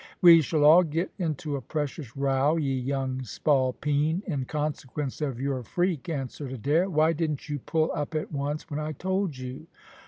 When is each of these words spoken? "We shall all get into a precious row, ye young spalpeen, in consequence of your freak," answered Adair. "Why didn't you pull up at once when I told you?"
"We 0.19 0.41
shall 0.41 0.65
all 0.65 0.81
get 0.81 1.11
into 1.19 1.55
a 1.55 1.61
precious 1.61 2.17
row, 2.17 2.57
ye 2.57 2.73
young 2.73 3.21
spalpeen, 3.21 4.23
in 4.25 4.45
consequence 4.45 5.21
of 5.21 5.39
your 5.39 5.61
freak," 5.61 6.09
answered 6.09 6.53
Adair. 6.53 6.89
"Why 6.89 7.13
didn't 7.13 7.49
you 7.49 7.59
pull 7.59 7.91
up 7.93 8.15
at 8.15 8.31
once 8.31 8.67
when 8.67 8.79
I 8.79 8.93
told 8.93 9.37
you?" 9.37 9.67